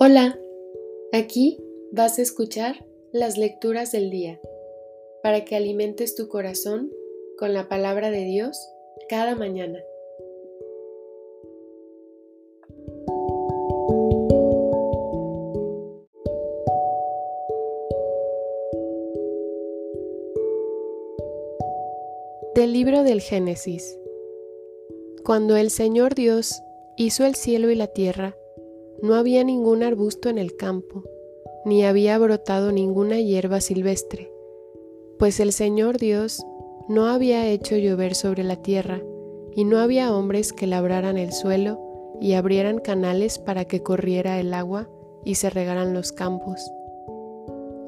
[0.00, 0.38] Hola,
[1.12, 1.58] aquí
[1.90, 4.40] vas a escuchar las lecturas del día
[5.24, 6.92] para que alimentes tu corazón
[7.36, 8.56] con la palabra de Dios
[9.08, 9.80] cada mañana.
[22.54, 23.98] Del libro del Génesis.
[25.24, 26.62] Cuando el Señor Dios
[26.96, 28.37] hizo el cielo y la tierra,
[29.00, 31.04] no había ningún arbusto en el campo,
[31.64, 34.32] ni había brotado ninguna hierba silvestre,
[35.18, 36.44] pues el Señor Dios
[36.88, 39.02] no había hecho llover sobre la tierra,
[39.54, 41.80] y no había hombres que labraran el suelo
[42.20, 44.88] y abrieran canales para que corriera el agua
[45.24, 46.60] y se regaran los campos.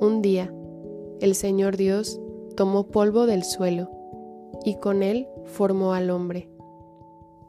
[0.00, 0.52] Un día,
[1.20, 2.20] el Señor Dios
[2.56, 3.90] tomó polvo del suelo,
[4.64, 6.48] y con él formó al hombre.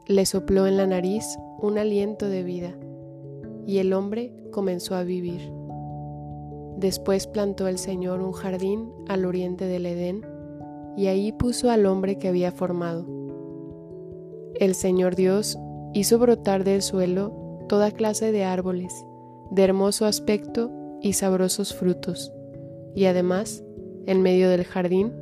[0.06, 1.24] Le sopló en la nariz
[1.60, 2.76] un aliento de vida
[3.66, 5.40] y el hombre comenzó a vivir.
[6.76, 10.26] Después plantó el Señor un jardín al oriente del Edén,
[10.96, 13.06] y ahí puso al hombre que había formado.
[14.54, 15.58] El Señor Dios
[15.94, 18.92] hizo brotar del suelo toda clase de árboles,
[19.50, 22.32] de hermoso aspecto y sabrosos frutos,
[22.94, 23.64] y además,
[24.06, 25.12] en medio del jardín,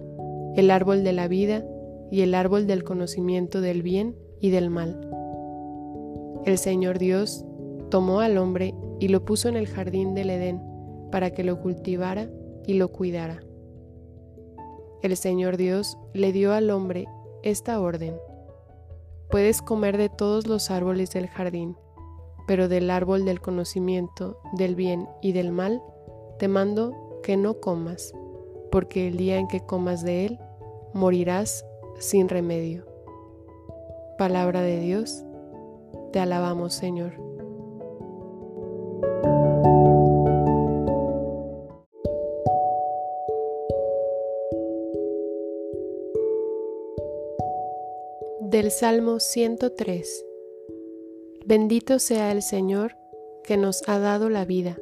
[0.57, 1.65] el árbol de la vida
[2.11, 5.09] y el árbol del conocimiento del bien y del mal.
[6.45, 7.45] El Señor Dios
[7.91, 10.63] tomó al hombre y lo puso en el jardín del Edén
[11.11, 12.31] para que lo cultivara
[12.67, 13.43] y lo cuidara.
[15.03, 17.07] El Señor Dios le dio al hombre
[17.43, 18.17] esta orden.
[19.31, 21.77] Puedes comer de todos los árboles del jardín,
[22.47, 25.83] pero del árbol del conocimiento del bien y del mal
[26.39, 28.13] te mando que no comas,
[28.71, 30.39] porque el día en que comas de él,
[30.95, 31.65] morirás
[31.99, 32.87] sin remedio.
[34.19, 35.25] Palabra de Dios,
[36.13, 37.30] te alabamos Señor.
[48.41, 50.25] Del Salmo 103
[51.45, 52.97] Bendito sea el Señor
[53.45, 54.79] que nos ha dado la vida.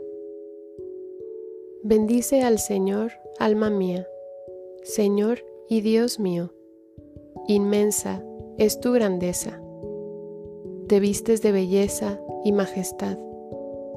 [1.82, 3.10] Bendice al Señor,
[3.41, 4.06] alma mía,
[4.84, 6.52] Señor y Dios mío.
[7.48, 8.24] Inmensa
[8.58, 9.60] es tu grandeza.
[10.86, 13.19] Te vistes de belleza y majestad.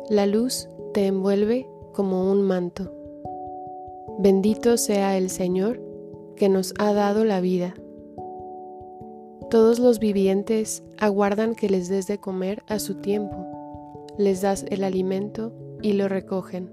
[0.10, 2.92] La luz te envuelve como un manto.
[4.18, 5.80] Bendito sea el Señor
[6.36, 7.76] que nos ha dado la vida.
[9.52, 13.36] Todos los vivientes aguardan que les des de comer a su tiempo.
[14.18, 15.52] Les das el alimento
[15.82, 16.72] y lo recogen.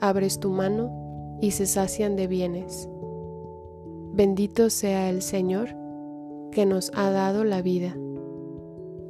[0.00, 2.88] Abres tu mano y se sacian de bienes.
[4.14, 5.76] Bendito sea el Señor
[6.50, 7.96] que nos ha dado la vida.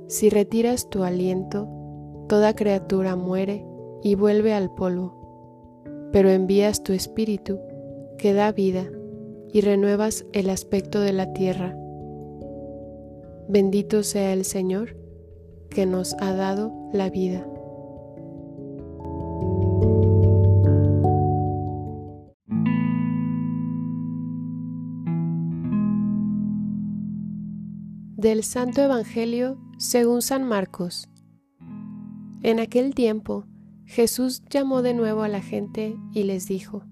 [0.08, 1.70] Si retiras tu aliento,
[2.28, 3.64] toda criatura muere
[4.02, 5.81] y vuelve al polvo,
[6.12, 7.58] pero envías tu espíritu
[8.19, 8.84] que da vida
[9.50, 11.78] y renuevas el aspecto de la tierra
[13.48, 14.97] Bendito sea el Señor
[15.70, 17.47] que nos ha dado la vida.
[28.16, 31.08] Del Santo Evangelio según San Marcos.
[32.42, 33.47] En aquel tiempo,
[33.84, 36.84] Jesús llamó de nuevo a la gente y les dijo,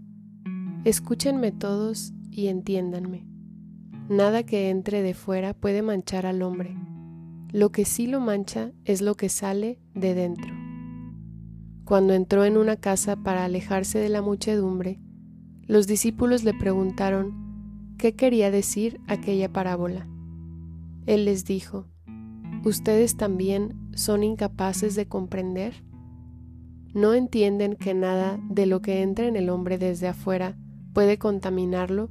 [0.85, 3.27] Escúchenme todos y entiéndanme.
[4.11, 6.77] Nada que entre de fuera puede manchar al hombre.
[7.53, 10.53] Lo que sí lo mancha es lo que sale de dentro.
[11.85, 14.99] Cuando entró en una casa para alejarse de la muchedumbre,
[15.63, 20.09] los discípulos le preguntaron qué quería decir aquella parábola.
[21.07, 21.87] Él les dijo,
[22.65, 25.85] ¿Ustedes también son incapaces de comprender?
[26.95, 30.59] ¿No entienden que nada de lo que entra en el hombre desde afuera
[30.93, 32.11] puede contaminarlo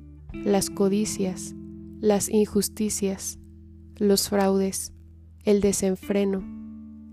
[0.33, 1.55] las codicias,
[1.99, 3.39] las injusticias,
[3.97, 4.93] los fraudes,
[5.43, 6.43] el desenfreno,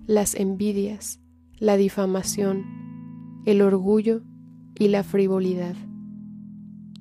[0.07, 1.21] las envidias,
[1.59, 2.65] la difamación,
[3.45, 4.23] el orgullo
[4.79, 5.75] y la frivolidad.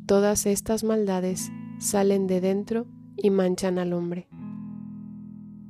[0.05, 4.27] Todas estas maldades salen de dentro y manchan al hombre.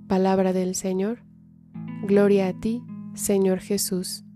[0.08, 1.24] Palabra del Señor.
[2.04, 2.84] Gloria a ti,
[3.14, 4.27] Señor Jesús.